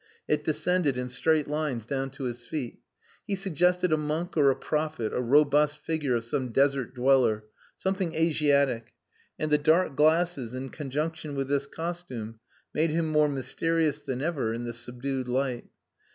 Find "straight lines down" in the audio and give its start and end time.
1.09-2.09